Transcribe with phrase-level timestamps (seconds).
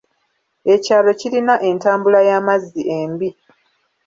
[0.73, 3.29] Ekyalo kirina entambula y'amazzi embi.